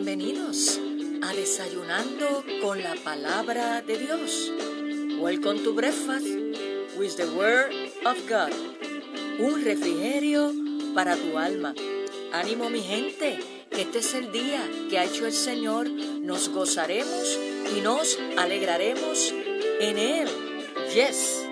[0.00, 0.78] Bienvenidos
[1.22, 4.52] a Desayunando con la Palabra de Dios.
[5.18, 6.24] Welcome to Breakfast
[6.96, 7.72] with the Word
[8.06, 8.52] of God.
[9.40, 10.52] Un refrigerio
[10.94, 11.74] para tu alma.
[12.32, 13.40] Ánimo mi gente,
[13.72, 15.90] que este es el día que ha hecho el Señor.
[15.90, 17.36] Nos gozaremos
[17.76, 19.34] y nos alegraremos
[19.80, 20.28] en Él.
[20.94, 21.44] Yes.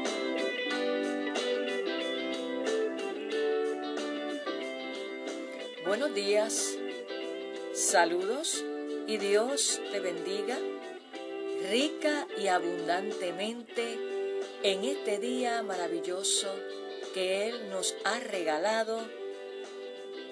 [5.84, 6.76] Buenos días,
[7.96, 8.62] saludos
[9.06, 10.58] y Dios te bendiga
[11.70, 13.98] rica y abundantemente
[14.62, 16.54] en este día maravilloso
[17.14, 19.00] que Él nos ha regalado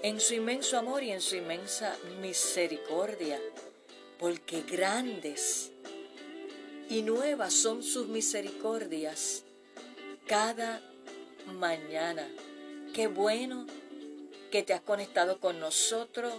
[0.02, 3.40] en su inmenso amor y en su inmensa misericordia,
[4.18, 5.72] porque grandes
[6.90, 9.42] y nuevas son sus misericordias
[10.26, 10.82] cada
[11.46, 12.28] mañana.
[12.92, 13.66] Qué bueno
[14.50, 16.34] que te has conectado con nosotros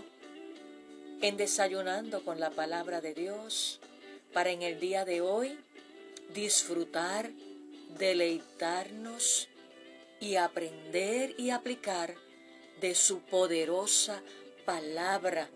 [1.21, 3.79] en desayunando con la palabra de Dios
[4.33, 5.57] para en el día de hoy
[6.33, 7.31] disfrutar,
[7.97, 9.47] deleitarnos
[10.19, 12.15] y aprender y aplicar
[12.81, 14.21] de su poderosa
[14.65, 15.49] palabra,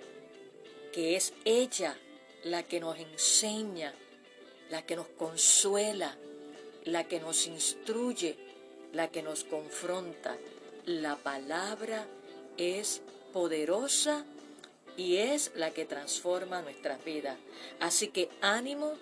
[0.93, 1.97] que es ella
[2.43, 3.93] la que nos enseña,
[4.69, 6.17] la que nos consuela,
[6.85, 8.37] la que nos instruye,
[8.93, 10.37] la que nos confronta.
[10.85, 12.07] La palabra
[12.57, 13.02] es
[13.33, 14.25] poderosa
[15.00, 17.38] y es la que transforma nuestras vidas.
[17.80, 18.95] Así que ánimo,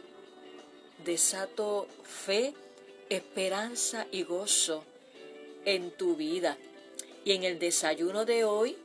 [1.03, 2.53] desato fe,
[3.09, 4.83] esperanza y gozo
[5.65, 6.55] en tu vida.
[7.25, 8.77] Y en el desayuno de hoy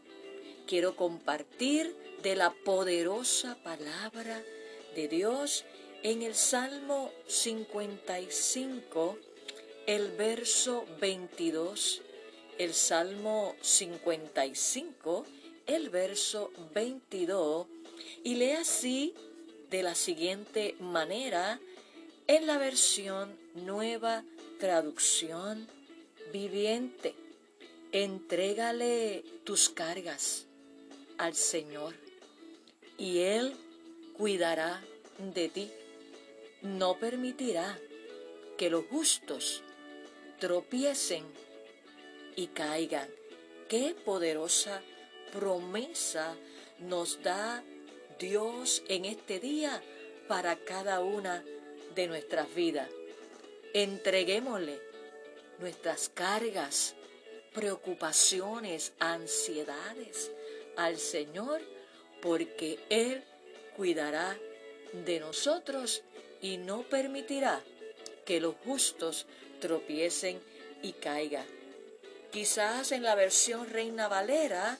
[0.67, 4.43] quiero compartir de la poderosa palabra
[4.97, 5.67] de Dios
[6.03, 9.19] en el Salmo 55,
[9.87, 12.01] el verso 22
[12.59, 15.27] el Salmo 55,
[15.67, 17.67] el verso 22,
[18.25, 19.15] y lee así
[19.71, 21.61] de la siguiente manera
[22.27, 24.25] en la versión nueva
[24.59, 25.67] traducción
[26.33, 27.15] viviente.
[27.91, 30.47] Entrégale tus cargas
[31.19, 31.95] al Señor
[32.99, 33.55] y Él
[34.17, 34.83] cuidará
[35.35, 35.71] de ti.
[36.63, 37.79] No permitirá
[38.57, 39.63] que los justos
[40.39, 41.25] tropiecen
[42.37, 43.09] y caigan.
[43.69, 44.83] Qué poderosa
[45.33, 46.37] promesa
[46.79, 47.65] nos da
[48.19, 49.83] Dios en este día
[50.29, 51.43] para cada una
[51.95, 52.89] de nuestras vidas.
[53.75, 54.81] Entreguémosle
[55.59, 56.95] nuestras cargas,
[57.55, 60.31] preocupaciones, ansiedades
[60.77, 61.61] al Señor,
[62.21, 63.25] porque Él
[63.77, 64.37] cuidará
[64.93, 66.03] de nosotros
[66.41, 67.63] y no permitirá
[68.25, 69.27] que los justos
[69.61, 70.41] tropiecen
[70.83, 71.47] y caigan.
[72.31, 74.79] Quizás en la versión Reina Valera,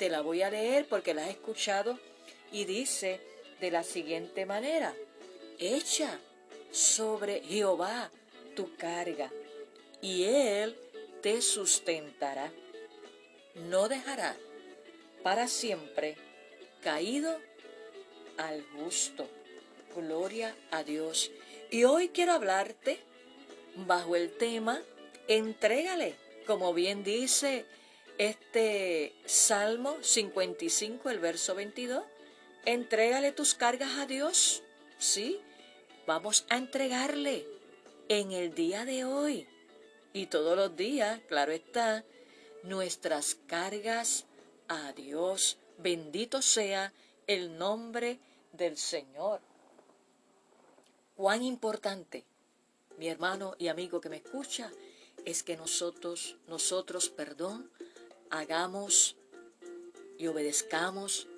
[0.00, 1.98] te la voy a leer porque la he escuchado
[2.50, 3.20] y dice
[3.60, 4.94] de la siguiente manera,
[5.58, 6.18] echa
[6.70, 8.10] sobre Jehová
[8.56, 9.30] tu carga
[10.00, 10.74] y él
[11.20, 12.50] te sustentará.
[13.54, 14.38] No dejará
[15.22, 16.16] para siempre
[16.82, 17.38] caído
[18.38, 19.28] al justo.
[19.94, 21.30] Gloria a Dios.
[21.70, 23.00] Y hoy quiero hablarte
[23.76, 24.80] bajo el tema,
[25.28, 26.14] entrégale
[26.46, 27.66] como bien dice
[28.20, 32.04] este Salmo 55, el verso 22,
[32.66, 34.62] entrégale tus cargas a Dios.
[34.98, 35.40] Sí,
[36.06, 37.46] vamos a entregarle
[38.10, 39.48] en el día de hoy
[40.12, 42.04] y todos los días, claro está,
[42.62, 44.26] nuestras cargas
[44.68, 45.56] a Dios.
[45.78, 46.92] Bendito sea
[47.26, 48.18] el nombre
[48.52, 49.40] del Señor.
[51.16, 52.26] Cuán importante,
[52.98, 54.70] mi hermano y amigo que me escucha,
[55.24, 57.70] es que nosotros, nosotros, perdón,
[58.30, 59.16] hagamos
[60.18, 61.28] y obedezcamos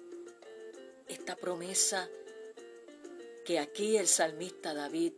[1.08, 2.08] esta promesa
[3.44, 5.12] que aquí el salmista David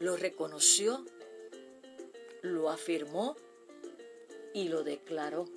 [0.00, 1.04] lo reconoció,
[2.42, 3.36] lo afirmó
[4.52, 5.48] y lo declaró.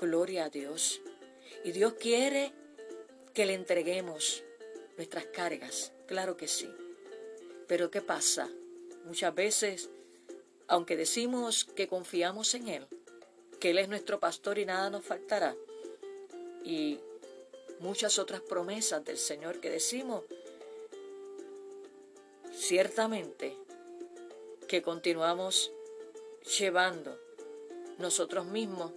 [0.00, 1.00] Gloria a Dios.
[1.62, 2.52] Y Dios quiere
[3.32, 4.42] que le entreguemos
[4.96, 6.68] nuestras cargas, claro que sí.
[7.68, 8.50] Pero ¿qué pasa?
[9.04, 9.90] Muchas veces
[10.66, 12.86] aunque decimos que confiamos en Él,
[13.64, 15.56] que Él es nuestro pastor y nada nos faltará,
[16.64, 17.00] y
[17.80, 20.24] muchas otras promesas del Señor que decimos,
[22.52, 23.56] ciertamente
[24.68, 25.72] que continuamos
[26.58, 27.18] llevando
[27.96, 28.92] nosotros mismos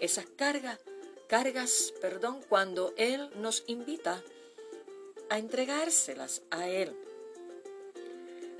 [0.00, 0.78] esas cargas,
[1.26, 4.22] cargas, perdón, cuando Él nos invita
[5.30, 6.94] a entregárselas a Él.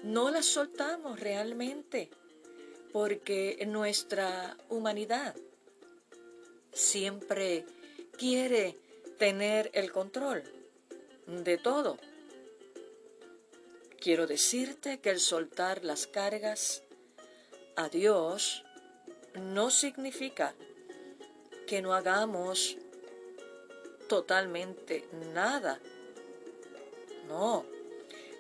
[0.05, 2.08] No las soltamos realmente
[2.94, 5.35] porque nuestra humanidad
[6.73, 7.67] siempre
[8.17, 8.79] quiere
[9.19, 10.44] tener el control
[11.26, 11.99] de todo.
[14.00, 16.85] Quiero decirte que el soltar las cargas
[17.75, 18.62] a Dios
[19.35, 20.55] no significa
[21.67, 22.76] que no hagamos
[24.08, 25.81] totalmente nada.
[27.26, 27.67] No,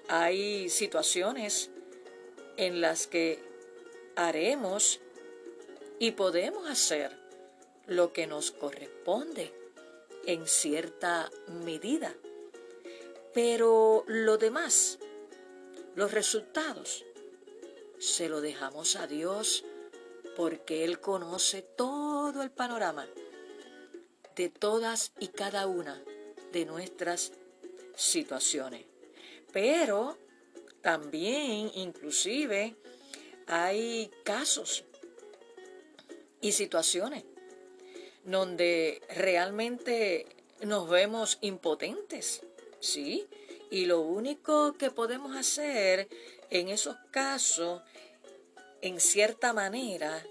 [0.06, 1.70] hay situaciones
[2.56, 3.53] en las que
[4.16, 5.00] haremos
[5.98, 7.16] y podemos hacer
[7.86, 9.52] lo que nos corresponde
[10.26, 11.30] en cierta
[11.64, 12.14] medida.
[13.32, 14.98] Pero lo demás,
[15.94, 17.04] los resultados,
[17.98, 19.64] se lo dejamos a Dios
[20.36, 23.06] porque Él conoce todo el panorama
[24.34, 26.02] de todas y cada una
[26.52, 27.32] de nuestras
[27.96, 28.84] situaciones.
[29.52, 30.18] Pero
[30.82, 32.76] también, inclusive,
[33.46, 34.84] hay casos
[36.40, 37.24] y situaciones
[38.24, 40.26] donde realmente
[40.62, 42.42] nos vemos impotentes,
[42.80, 43.26] ¿sí?
[43.70, 46.08] Y lo único que podemos hacer
[46.50, 47.82] en esos casos,
[48.80, 50.24] en cierta manera,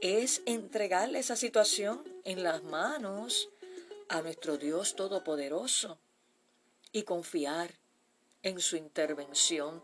[0.00, 3.48] es entregarle esa situación en las manos
[4.08, 5.98] a nuestro Dios Todopoderoso
[6.92, 7.70] y confiar
[8.42, 9.82] en su intervención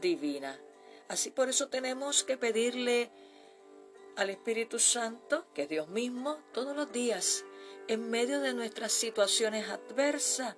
[0.00, 0.58] divina.
[1.08, 3.10] Así por eso tenemos que pedirle
[4.16, 7.44] al Espíritu Santo, que es Dios mismo, todos los días,
[7.86, 10.56] en medio de nuestras situaciones adversas,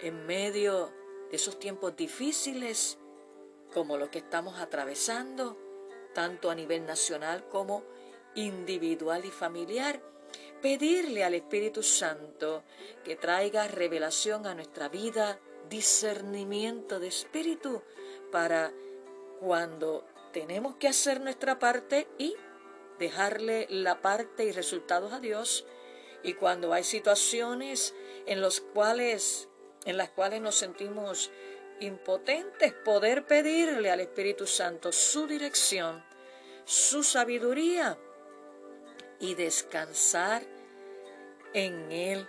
[0.00, 0.92] en medio
[1.30, 2.98] de esos tiempos difíciles,
[3.72, 5.56] como los que estamos atravesando,
[6.12, 7.84] tanto a nivel nacional como
[8.34, 10.02] individual y familiar,
[10.60, 12.64] pedirle al Espíritu Santo
[13.04, 15.38] que traiga revelación a nuestra vida,
[15.68, 17.82] discernimiento de espíritu,
[18.32, 18.72] para
[19.40, 22.34] cuando tenemos que hacer nuestra parte y
[22.98, 25.64] dejarle la parte y resultados a Dios
[26.22, 27.94] y cuando hay situaciones
[28.26, 29.48] en los cuales
[29.84, 31.30] en las cuales nos sentimos
[31.80, 36.04] impotentes poder pedirle al Espíritu Santo su dirección,
[36.64, 37.96] su sabiduría
[39.20, 40.42] y descansar
[41.54, 42.26] en él.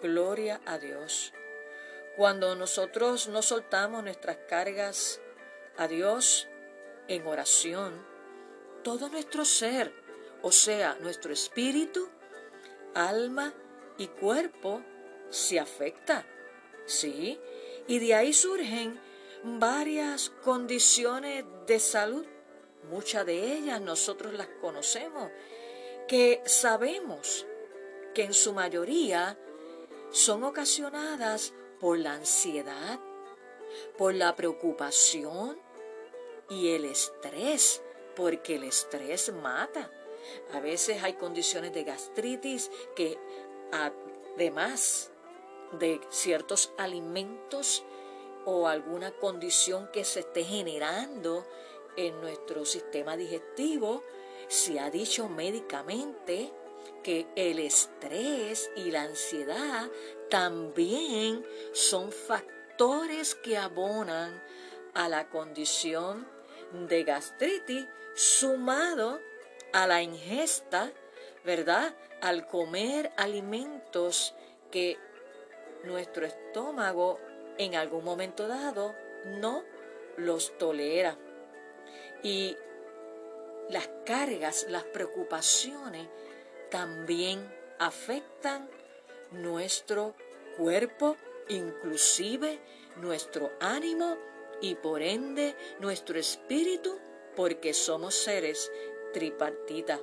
[0.00, 1.32] Gloria a Dios.
[2.16, 5.20] Cuando nosotros no soltamos nuestras cargas
[5.78, 6.48] a Dios
[7.06, 8.04] en oración,
[8.82, 9.94] todo nuestro ser,
[10.42, 12.08] o sea, nuestro espíritu,
[12.94, 13.54] alma
[13.96, 14.82] y cuerpo,
[15.30, 16.26] se afecta.
[16.84, 17.40] ¿Sí?
[17.86, 18.98] Y de ahí surgen
[19.44, 22.26] varias condiciones de salud.
[22.90, 25.30] Muchas de ellas nosotros las conocemos,
[26.06, 27.46] que sabemos
[28.14, 29.38] que en su mayoría
[30.10, 32.98] son ocasionadas por la ansiedad,
[33.96, 35.67] por la preocupación
[36.48, 37.82] y el estrés
[38.16, 39.90] porque el estrés mata.
[40.52, 43.18] A veces hay condiciones de gastritis que
[43.72, 45.10] además
[45.72, 47.84] de ciertos alimentos
[48.44, 51.46] o alguna condición que se esté generando
[51.96, 54.02] en nuestro sistema digestivo,
[54.48, 56.52] se ha dicho médicamente
[57.02, 59.90] que el estrés y la ansiedad
[60.30, 64.42] también son factores que abonan
[64.94, 66.37] a la condición
[66.72, 69.20] de gastritis sumado
[69.72, 70.90] a la ingesta,
[71.44, 71.94] ¿verdad?
[72.20, 74.34] Al comer alimentos
[74.70, 74.98] que
[75.84, 77.18] nuestro estómago
[77.58, 78.94] en algún momento dado
[79.24, 79.64] no
[80.16, 81.16] los tolera.
[82.22, 82.56] Y
[83.68, 86.08] las cargas, las preocupaciones
[86.70, 88.68] también afectan
[89.30, 90.14] nuestro
[90.56, 91.16] cuerpo,
[91.48, 92.58] inclusive
[92.96, 94.16] nuestro ánimo
[94.60, 96.98] y por ende nuestro espíritu
[97.36, 98.70] porque somos seres
[99.12, 100.00] tripartitas.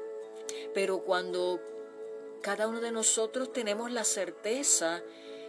[0.74, 1.60] Pero cuando
[2.42, 5.02] cada uno de nosotros tenemos la certeza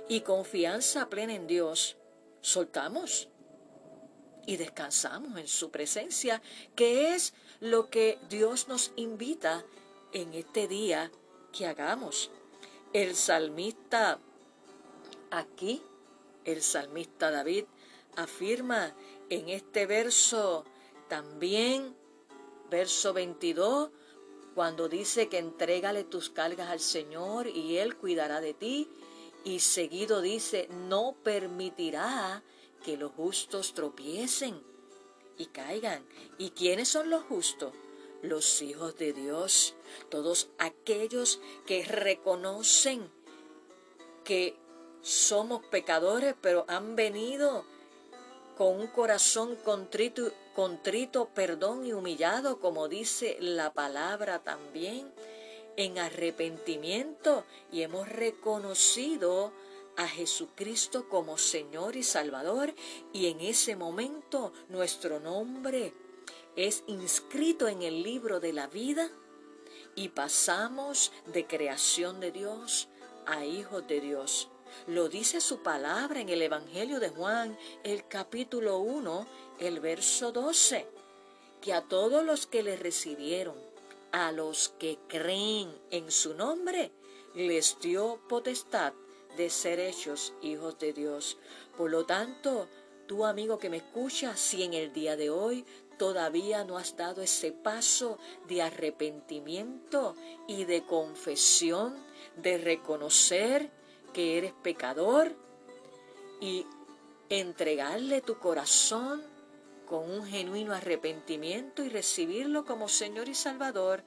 [0.09, 1.97] y confianza plena en Dios,
[2.41, 3.29] soltamos
[4.47, 6.41] y descansamos en su presencia,
[6.75, 9.65] que es lo que Dios nos invita
[10.13, 11.11] en este día
[11.53, 12.31] que hagamos.
[12.93, 14.19] El salmista
[15.31, 15.83] aquí,
[16.45, 17.65] el salmista David,
[18.17, 18.95] afirma
[19.29, 20.65] en este verso
[21.09, 21.95] también,
[22.71, 23.91] verso 22,
[24.55, 28.89] cuando dice que entrégale tus cargas al Señor y Él cuidará de ti.
[29.45, 32.43] Y seguido dice, no permitirá
[32.83, 34.61] que los justos tropiecen
[35.39, 36.05] y caigan.
[36.39, 37.73] ¿Y quiénes son los justos?
[38.23, 39.75] Los hijos de Dios,
[40.09, 43.09] todos aquellos que reconocen
[44.25, 44.57] que
[45.03, 47.65] somos pecadores, pero han venido
[48.57, 55.13] con un corazón contrito, contrito, perdón y humillado, como dice la palabra también,
[55.77, 59.53] en arrepentimiento y hemos reconocido
[59.97, 62.75] a Jesucristo como Señor y Salvador
[63.13, 65.93] y en ese momento nuestro nombre
[66.55, 69.11] es inscrito en el libro de la vida
[69.95, 72.89] y pasamos de creación de Dios
[73.27, 74.49] a hijos de Dios.
[74.87, 79.27] Lo dice su palabra en el Evangelio de Juan, el capítulo 1,
[79.59, 80.87] el verso 12,
[81.61, 83.57] que a todos los que le recibieron,
[84.13, 86.93] a los que creen en su nombre,
[87.35, 88.93] les dio potestad
[89.37, 91.37] de ser hechos hijos de Dios.
[91.77, 92.69] Por lo tanto,
[93.07, 95.65] tú amigo que me escuchas, si en el día de hoy
[95.99, 100.15] todavía no has dado ese paso de arrepentimiento
[100.47, 101.97] y de confesión,
[102.37, 103.71] de reconocer
[104.17, 105.37] que eres pecador
[106.41, 106.65] y
[107.29, 109.23] entregarle tu corazón
[109.87, 114.03] con un genuino arrepentimiento y recibirlo como Señor y Salvador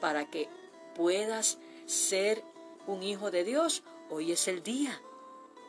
[0.00, 0.50] para que
[0.94, 1.56] puedas
[1.86, 2.44] ser
[2.86, 5.00] un hijo de Dios, hoy es el día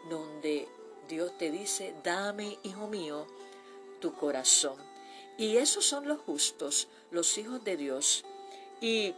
[0.09, 0.67] donde
[1.07, 3.25] Dios te dice, dame, hijo mío,
[4.01, 4.75] tu corazón.
[5.37, 8.25] Y esos son los justos, los hijos de Dios.
[8.81, 9.15] Y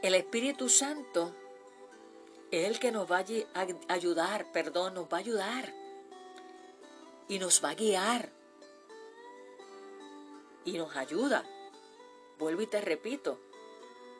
[0.00, 1.34] el Espíritu Santo
[2.52, 5.74] el que nos va a ayudar, perdón, nos va a ayudar.
[7.26, 8.28] Y nos va a guiar.
[10.66, 11.44] Y nos ayuda.
[12.38, 13.40] Vuelvo y te repito,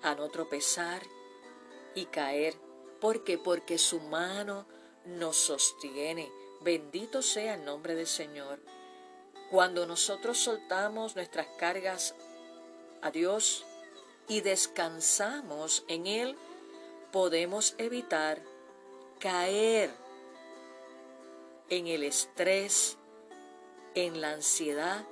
[0.02, 1.02] a no tropezar
[1.94, 2.54] y caer.
[3.00, 3.36] ¿Por qué?
[3.36, 4.66] Porque su mano
[5.04, 6.32] nos sostiene.
[6.62, 8.60] Bendito sea el nombre del Señor.
[9.50, 12.14] Cuando nosotros soltamos nuestras cargas
[13.02, 13.66] a Dios
[14.26, 16.38] y descansamos en Él,
[17.12, 18.42] podemos evitar
[19.20, 19.90] caer
[21.68, 22.96] en el estrés,
[23.94, 25.04] en la ansiedad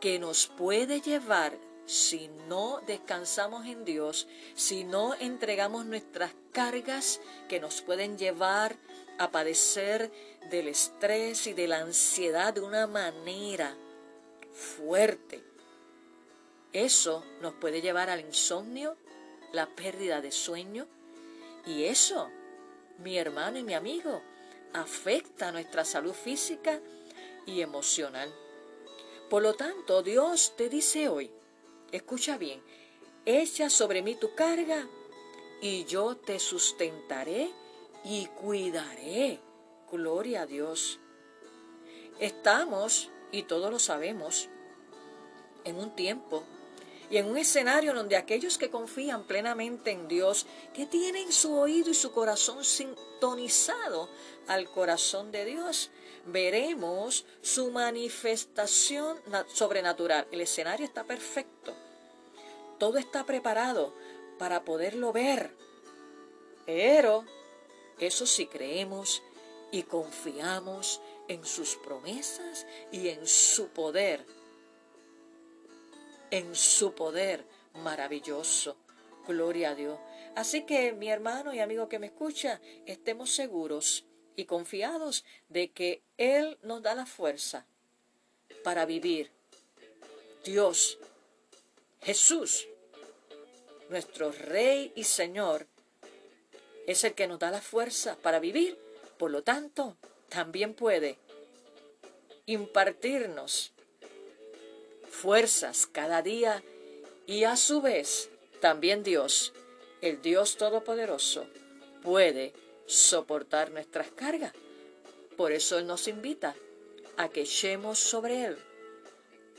[0.00, 1.52] que nos puede llevar
[1.84, 8.76] si no descansamos en Dios, si no entregamos nuestras cargas que nos pueden llevar
[9.18, 10.10] a padecer
[10.50, 13.76] del estrés y de la ansiedad de una manera
[14.52, 15.44] fuerte.
[16.72, 18.96] Eso nos puede llevar al insomnio,
[19.52, 20.86] la pérdida de sueño
[21.66, 22.30] y eso,
[22.98, 24.22] mi hermano y mi amigo,
[24.72, 26.80] afecta nuestra salud física
[27.46, 28.32] y emocional.
[29.28, 31.30] Por lo tanto, Dios te dice hoy,
[31.92, 32.62] escucha bien,
[33.24, 34.88] echa sobre mí tu carga
[35.60, 37.50] y yo te sustentaré
[38.04, 39.40] y cuidaré.
[39.90, 41.00] Gloria a Dios.
[42.18, 44.48] Estamos, y todos lo sabemos,
[45.64, 46.44] en un tiempo
[47.10, 51.90] y en un escenario donde aquellos que confían plenamente en Dios, que tienen su oído
[51.90, 54.08] y su corazón sintonizado
[54.46, 55.90] al corazón de Dios,
[56.26, 59.18] veremos su manifestación
[59.52, 60.28] sobrenatural.
[60.30, 61.74] El escenario está perfecto.
[62.78, 63.92] Todo está preparado
[64.38, 65.56] para poderlo ver.
[66.64, 67.24] Pero
[67.98, 69.20] eso sí creemos
[69.72, 74.24] y confiamos en sus promesas y en su poder.
[76.30, 77.44] En su poder
[77.74, 78.76] maravilloso.
[79.26, 79.98] Gloria a Dios.
[80.36, 84.06] Así que mi hermano y amigo que me escucha, estemos seguros
[84.36, 87.66] y confiados de que Él nos da la fuerza
[88.62, 89.30] para vivir.
[90.44, 90.98] Dios,
[92.00, 92.66] Jesús,
[93.88, 95.66] nuestro Rey y Señor,
[96.86, 98.78] es el que nos da la fuerza para vivir.
[99.18, 99.96] Por lo tanto,
[100.28, 101.18] también puede
[102.46, 103.72] impartirnos
[105.10, 106.62] fuerzas cada día
[107.26, 109.52] y a su vez también Dios,
[110.00, 111.46] el Dios Todopoderoso,
[112.02, 112.52] puede
[112.86, 114.52] soportar nuestras cargas.
[115.36, 116.54] Por eso Él nos invita
[117.16, 118.58] a que echemos sobre Él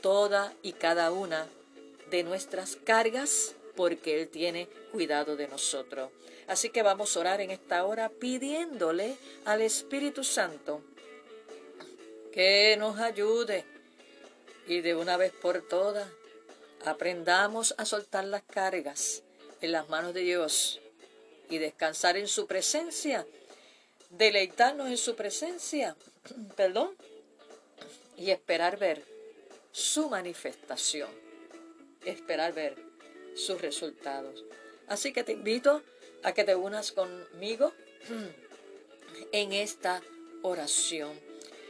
[0.00, 1.46] toda y cada una
[2.10, 6.10] de nuestras cargas porque Él tiene cuidado de nosotros.
[6.46, 10.82] Así que vamos a orar en esta hora pidiéndole al Espíritu Santo
[12.32, 13.64] que nos ayude
[14.66, 16.08] y de una vez por todas
[16.84, 19.22] aprendamos a soltar las cargas
[19.60, 20.80] en las manos de Dios
[21.48, 23.26] y descansar en su presencia,
[24.10, 25.96] deleitarnos en su presencia,
[26.56, 26.96] perdón,
[28.16, 29.04] y esperar ver
[29.72, 31.10] su manifestación,
[32.04, 32.76] esperar ver
[33.34, 34.44] sus resultados.
[34.86, 35.82] Así que te invito
[36.22, 37.72] a que te unas conmigo
[39.32, 40.02] en esta
[40.42, 41.18] oración.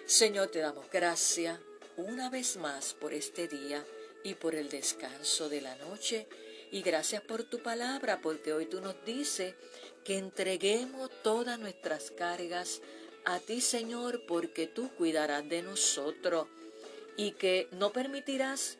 [0.06, 1.58] Señor, te damos gracias
[2.02, 3.85] una vez más por este día
[4.25, 6.26] y por el descanso de la noche.
[6.71, 9.54] Y gracias por tu palabra, porque hoy tú nos dices
[10.04, 12.80] que entreguemos todas nuestras cargas
[13.25, 16.49] a ti, Señor, porque tú cuidarás de nosotros
[17.16, 18.78] y que no permitirás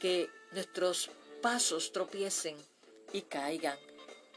[0.00, 1.10] que nuestros
[1.42, 2.56] pasos tropiecen
[3.12, 3.78] y caigan.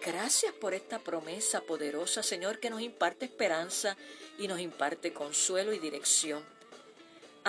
[0.05, 3.97] Gracias por esta promesa poderosa, Señor, que nos imparte esperanza
[4.37, 6.58] y nos imparte consuelo y dirección.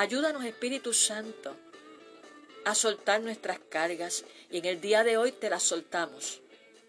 [0.01, 1.55] Ayúdanos, Espíritu Santo,
[2.65, 6.41] a soltar nuestras cargas y en el día de hoy te las soltamos.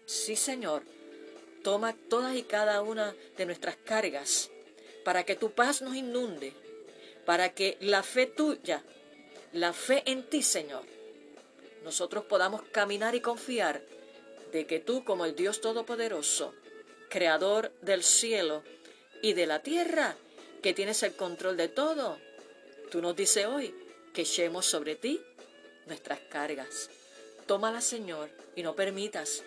[0.06, 0.82] Sí, Señor,
[1.62, 4.48] toma todas y cada una de nuestras cargas
[5.04, 6.54] para que tu paz nos inunde,
[7.26, 8.82] para que la fe tuya,
[9.52, 10.84] la fe en ti, Señor,
[11.84, 13.82] nosotros podamos caminar y confiar
[14.52, 16.54] de que tú, como el Dios Todopoderoso,
[17.10, 18.62] Creador del cielo
[19.20, 20.16] y de la tierra,
[20.62, 22.18] que tienes el control de todo,
[22.92, 23.74] tú nos dices hoy
[24.12, 25.18] que echemos sobre ti
[25.86, 26.90] nuestras cargas.
[27.46, 29.42] Tómalas, Señor, y no permitas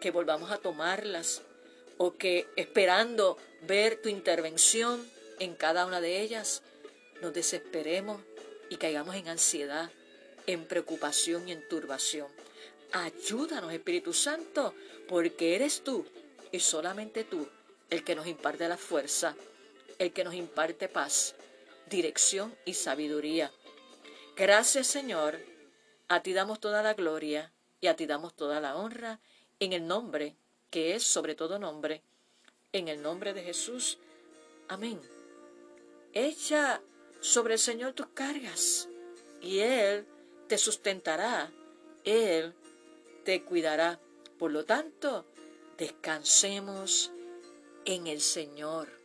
[0.00, 1.42] que volvamos a tomarlas
[1.98, 6.62] o que esperando ver tu intervención en cada una de ellas,
[7.22, 8.20] nos desesperemos
[8.70, 9.88] y caigamos en ansiedad,
[10.48, 12.26] en preocupación y en turbación.
[12.90, 14.74] Ayúdanos, Espíritu Santo,
[15.08, 16.04] porque eres tú
[16.50, 17.48] y solamente tú
[17.88, 19.36] el que nos imparte la fuerza,
[20.00, 21.36] el que nos imparte paz,
[21.90, 23.52] dirección y sabiduría.
[24.36, 25.38] Gracias, Señor.
[26.08, 29.20] A ti damos toda la gloria y a ti damos toda la honra
[29.58, 30.36] en el nombre
[30.70, 32.02] que es sobre todo nombre,
[32.72, 33.98] en el nombre de Jesús.
[34.68, 35.00] Amén.
[36.12, 36.80] Echa
[37.20, 38.88] sobre el Señor tus cargas
[39.40, 40.06] y Él
[40.48, 41.52] te sustentará,
[42.04, 42.54] Él
[43.24, 44.00] te cuidará.
[44.38, 45.26] Por lo tanto,
[45.76, 47.10] descansemos
[47.84, 48.99] en el Señor.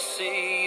[0.00, 0.59] see.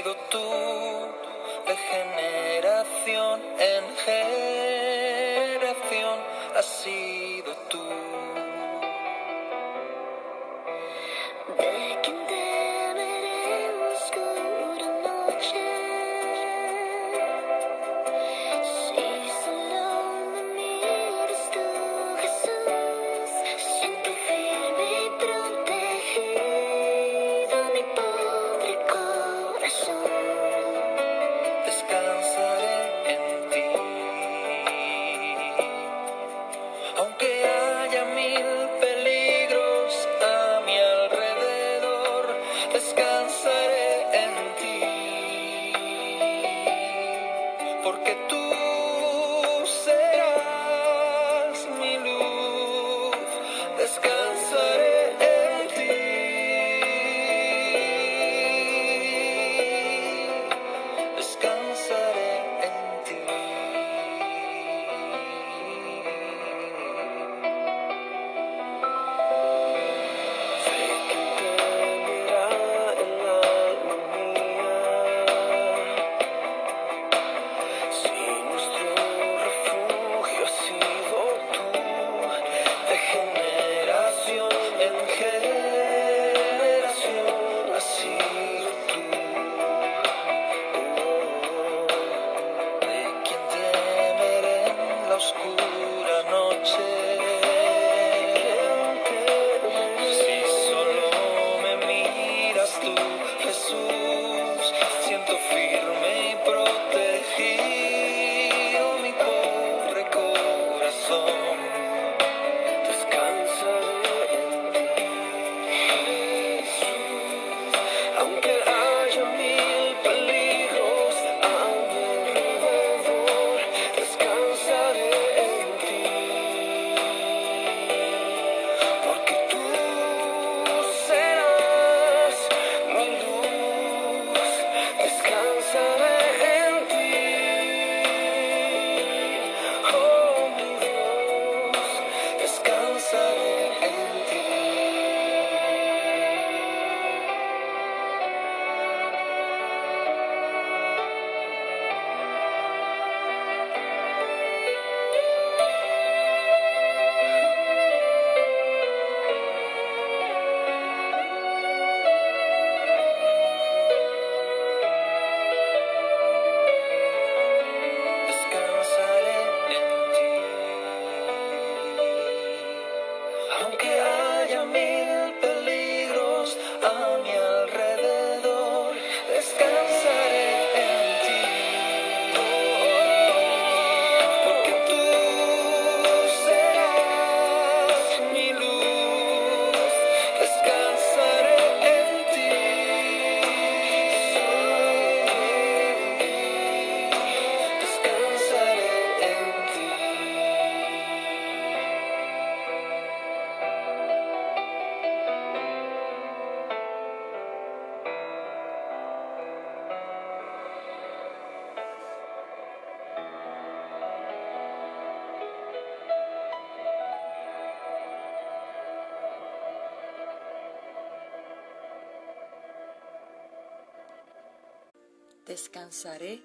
[225.63, 226.41] Descansaré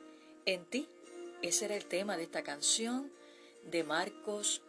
[0.46, 0.88] en ti.
[1.42, 3.11] Ese era el tema de esta canción
[3.64, 4.62] de Marcos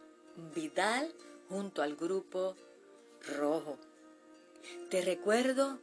[0.56, 1.14] Vidal
[1.48, 2.56] junto al grupo
[3.38, 3.78] Rojo.
[4.90, 5.78] Te recuerdo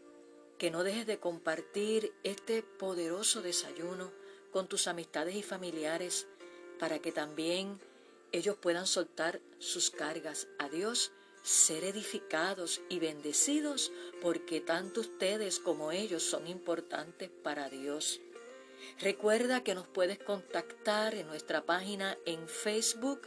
[0.58, 4.12] que no dejes de compartir este poderoso desayuno
[4.52, 6.28] con tus amistades y familiares
[6.78, 7.80] para que también
[8.34, 15.94] ellos puedan soltar sus cargas a Dios, ser edificados y bendecidos, porque tanto ustedes como
[15.94, 18.20] ellos son importantes para Dios.
[19.00, 23.22] Recuerda que nos puedes contactar en nuestra página en Facebook,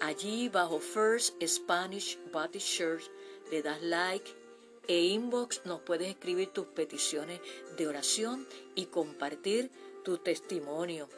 [0.00, 3.10] allí bajo First Spanish Baptist Church,
[3.50, 4.40] le das like
[4.88, 7.40] e inbox nos puedes escribir tus peticiones
[7.76, 9.70] de oración y compartir
[10.04, 11.08] tu testimonio.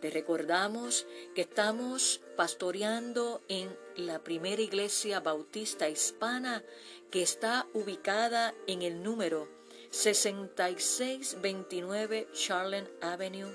[0.00, 6.64] Te recordamos que estamos pastoreando en la primera iglesia bautista hispana
[7.12, 9.48] que está ubicada en el número
[9.92, 13.54] 6629 Charlotte Avenue,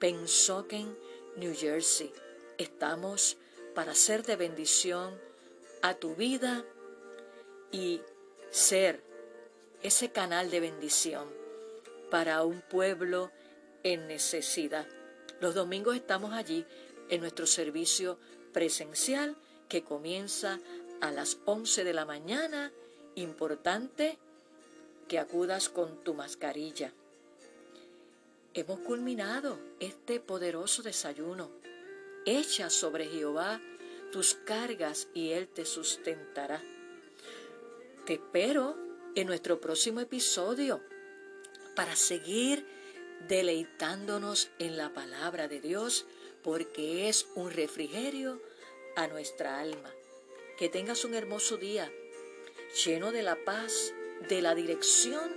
[0.00, 0.98] Pensoken,
[1.36, 2.12] New Jersey.
[2.58, 3.36] Estamos
[3.72, 5.16] para ser de bendición
[5.82, 6.64] a tu vida
[7.70, 8.00] y
[8.50, 9.00] ser
[9.80, 11.28] ese canal de bendición
[12.10, 13.30] para un pueblo
[13.84, 14.88] en necesidad.
[15.40, 16.66] Los domingos estamos allí
[17.10, 18.18] en nuestro servicio
[18.52, 19.36] presencial
[19.68, 20.58] que comienza
[21.00, 22.72] a las 11 de la mañana.
[23.14, 24.18] Importante
[25.08, 26.92] que acudas con tu mascarilla.
[28.54, 31.50] Hemos culminado este poderoso desayuno.
[32.24, 33.60] Echa sobre Jehová
[34.10, 36.62] tus cargas y Él te sustentará.
[38.06, 38.76] Te espero
[39.14, 40.80] en nuestro próximo episodio
[41.74, 42.66] para seguir
[43.28, 46.06] deleitándonos en la palabra de Dios
[46.42, 48.40] porque es un refrigerio
[48.94, 49.92] a nuestra alma.
[50.58, 51.92] Que tengas un hermoso día
[52.84, 53.92] lleno de la paz,
[54.28, 55.30] de la dirección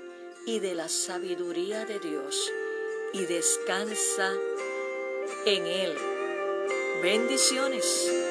[0.46, 2.52] y de la sabiduría de Dios
[3.14, 4.34] y descansa
[5.46, 5.96] en Él.
[7.02, 8.29] Bendiciones.